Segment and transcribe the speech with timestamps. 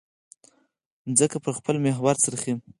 [1.09, 2.53] مځکه پر خپل محور څرخي.